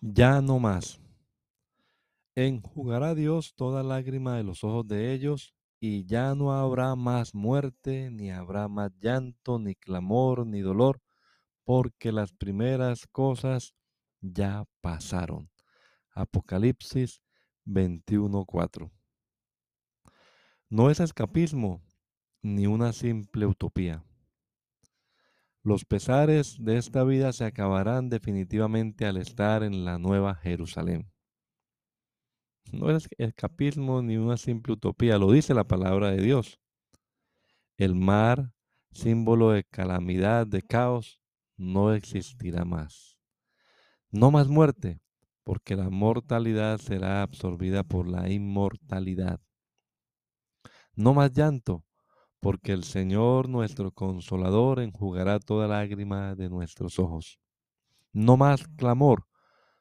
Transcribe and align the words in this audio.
Ya 0.00 0.40
no 0.40 0.60
más. 0.60 1.00
Enjugará 2.36 3.16
Dios 3.16 3.54
toda 3.56 3.82
lágrima 3.82 4.36
de 4.36 4.44
los 4.44 4.62
ojos 4.62 4.86
de 4.86 5.12
ellos, 5.12 5.54
y 5.80 6.06
ya 6.06 6.36
no 6.36 6.52
habrá 6.52 6.94
más 6.94 7.34
muerte, 7.34 8.10
ni 8.10 8.30
habrá 8.30 8.68
más 8.68 8.92
llanto, 9.00 9.58
ni 9.58 9.74
clamor, 9.74 10.46
ni 10.46 10.60
dolor, 10.60 11.00
porque 11.64 12.12
las 12.12 12.32
primeras 12.32 13.06
cosas 13.08 13.74
ya 14.20 14.64
pasaron. 14.80 15.50
Apocalipsis 16.14 17.20
21:4. 17.64 18.90
No 20.68 20.90
es 20.90 21.00
escapismo, 21.00 21.82
ni 22.40 22.66
una 22.66 22.92
simple 22.92 23.46
utopía. 23.46 24.04
Los 25.68 25.84
pesares 25.84 26.56
de 26.64 26.78
esta 26.78 27.04
vida 27.04 27.30
se 27.34 27.44
acabarán 27.44 28.08
definitivamente 28.08 29.04
al 29.04 29.18
estar 29.18 29.62
en 29.62 29.84
la 29.84 29.98
nueva 29.98 30.34
Jerusalén. 30.34 31.12
No 32.72 32.90
es 32.90 33.06
escapismo 33.18 34.00
ni 34.00 34.16
una 34.16 34.38
simple 34.38 34.72
utopía, 34.72 35.18
lo 35.18 35.30
dice 35.30 35.52
la 35.52 35.64
palabra 35.64 36.10
de 36.10 36.22
Dios. 36.22 36.58
El 37.76 37.94
mar, 37.94 38.54
símbolo 38.92 39.50
de 39.50 39.62
calamidad, 39.62 40.46
de 40.46 40.62
caos, 40.62 41.20
no 41.58 41.92
existirá 41.92 42.64
más. 42.64 43.18
No 44.10 44.30
más 44.30 44.48
muerte, 44.48 45.02
porque 45.44 45.76
la 45.76 45.90
mortalidad 45.90 46.78
será 46.78 47.20
absorbida 47.20 47.84
por 47.84 48.08
la 48.08 48.30
inmortalidad. 48.30 49.38
No 50.94 51.12
más 51.12 51.30
llanto, 51.34 51.84
porque 52.40 52.72
el 52.72 52.84
Señor 52.84 53.48
nuestro 53.48 53.90
consolador 53.92 54.80
enjugará 54.80 55.38
toda 55.40 55.66
lágrima 55.66 56.34
de 56.34 56.48
nuestros 56.48 56.98
ojos. 56.98 57.40
No 58.12 58.36
más 58.36 58.66
clamor, 58.76 59.26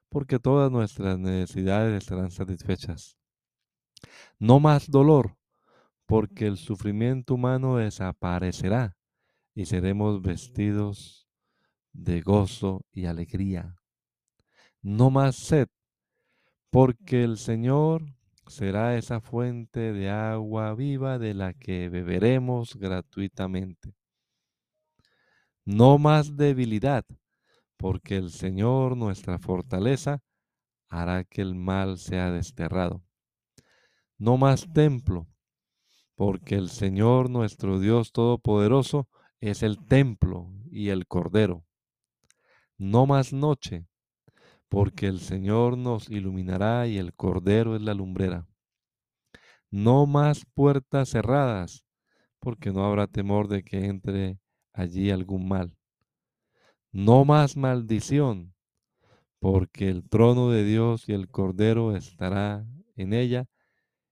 porque 0.09 0.39
todas 0.39 0.71
nuestras 0.71 1.19
necesidades 1.19 2.03
estarán 2.03 2.31
satisfechas. 2.31 3.17
No 4.39 4.59
más 4.59 4.89
dolor, 4.89 5.37
porque 6.05 6.47
el 6.47 6.57
sufrimiento 6.57 7.35
humano 7.35 7.77
desaparecerá 7.77 8.97
y 9.53 9.65
seremos 9.65 10.21
vestidos 10.21 11.27
de 11.93 12.21
gozo 12.21 12.85
y 12.91 13.05
alegría. 13.05 13.75
No 14.81 15.09
más 15.09 15.35
sed, 15.35 15.67
porque 16.69 17.23
el 17.23 17.37
Señor 17.37 18.16
será 18.49 18.97
esa 18.97 19.21
fuente 19.21 19.93
de 19.93 20.09
agua 20.09 20.73
viva 20.73 21.19
de 21.19 21.33
la 21.33 21.53
que 21.53 21.89
beberemos 21.89 22.75
gratuitamente. 22.75 23.93
No 25.65 25.97
más 25.97 26.37
debilidad, 26.37 27.05
porque 27.77 28.15
el 28.15 28.31
Señor, 28.31 28.97
nuestra 28.97 29.37
fortaleza, 29.39 30.21
hará 30.89 31.23
que 31.23 31.41
el 31.41 31.55
mal 31.55 31.97
sea 31.97 32.31
desterrado. 32.31 33.03
No 34.17 34.37
más 34.37 34.71
templo, 34.73 35.27
porque 36.15 36.55
el 36.55 36.69
Señor, 36.69 37.29
nuestro 37.29 37.79
Dios 37.79 38.11
Todopoderoso, 38.11 39.07
es 39.39 39.61
el 39.61 39.85
templo 39.85 40.51
y 40.71 40.89
el 40.89 41.05
Cordero. 41.05 41.63
No 42.77 43.05
más 43.05 43.33
noche, 43.33 43.85
porque 44.69 45.07
el 45.07 45.19
Señor 45.19 45.77
nos 45.77 46.09
iluminará 46.09 46.87
y 46.87 46.97
el 46.97 47.13
Cordero 47.13 47.75
es 47.75 47.81
la 47.81 47.93
lumbrera. 47.93 48.47
No 49.69 50.05
más 50.05 50.45
puertas 50.53 51.09
cerradas, 51.09 51.85
porque 52.39 52.71
no 52.71 52.85
habrá 52.85 53.07
temor 53.07 53.47
de 53.47 53.63
que 53.63 53.85
entre 53.85 54.39
allí 54.73 55.11
algún 55.11 55.47
mal. 55.47 55.75
No 56.91 57.25
más 57.25 57.57
maldición, 57.57 58.53
porque 59.39 59.89
el 59.89 60.07
trono 60.07 60.49
de 60.49 60.63
Dios 60.63 61.07
y 61.07 61.13
el 61.13 61.29
Cordero 61.29 61.95
estará 61.95 62.65
en 62.95 63.13
ella 63.13 63.45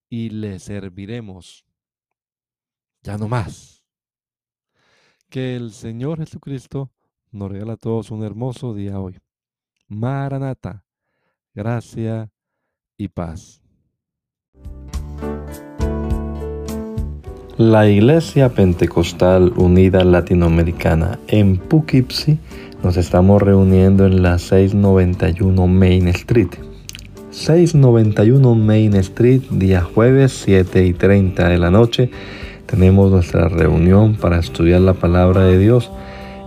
y 0.10 0.30
le 0.30 0.60
serviremos. 0.60 1.66
Ya 3.02 3.18
no 3.18 3.28
más. 3.28 3.84
Que 5.30 5.56
el 5.56 5.72
Señor 5.72 6.20
Jesucristo 6.20 6.92
nos 7.32 7.52
regala 7.52 7.74
a 7.74 7.78
todos 7.78 8.12
un 8.12 8.24
hermoso 8.24 8.74
día 8.74 9.00
hoy. 9.00 9.20
Maranata, 9.88 10.84
gracia 11.54 12.32
y 12.98 13.08
paz. 13.08 13.62
La 17.58 17.88
Iglesia 17.88 18.50
Pentecostal 18.50 19.54
Unida 19.56 20.04
Latinoamericana 20.04 21.20
en 21.28 21.58
Poughkeepsie 21.58 22.40
nos 22.84 22.98
estamos 22.98 23.42
reuniendo 23.42 24.08
en 24.08 24.24
la 24.24 24.40
691 24.40 25.68
Main 25.68 26.08
Street. 26.08 26.50
691 27.30 28.56
Main 28.56 28.96
Street, 28.96 29.44
día 29.52 29.82
jueves 29.82 30.32
7 30.46 30.84
y 30.84 30.94
30 30.94 31.48
de 31.48 31.58
la 31.60 31.70
noche. 31.70 32.10
Tenemos 32.66 33.12
nuestra 33.12 33.50
reunión 33.50 34.16
para 34.16 34.40
estudiar 34.40 34.82
la 34.82 34.94
palabra 34.94 35.44
de 35.44 35.60
Dios 35.60 35.92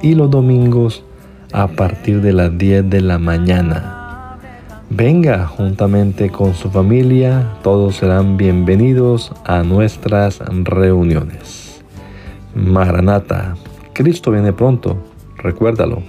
y 0.03 0.17
los 0.17 0.29
domingos 0.29 1.05
a 1.53 1.67
partir 1.69 2.21
de 2.21 2.33
las 2.33 2.57
10 2.57 2.91
de 2.91 3.01
la 3.01 3.19
mañana. 3.19 4.39
Venga 4.91 5.47
juntamente 5.47 6.31
con 6.31 6.55
su 6.55 6.71
familia, 6.71 7.47
todos 7.63 7.97
serán 7.97 8.37
bienvenidos 8.37 9.33
a 9.45 9.63
nuestras 9.63 10.39
reuniones. 10.39 11.83
Maranata, 12.55 13.55
Cristo 13.93 14.31
viene 14.31 14.53
pronto, 14.53 14.97
recuérdalo. 15.37 16.03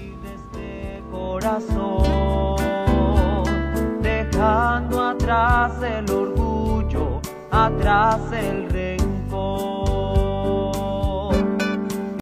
Atrás 5.30 5.74
el 5.84 6.10
orgullo, 6.12 7.22
atrás 7.52 8.20
el 8.32 8.68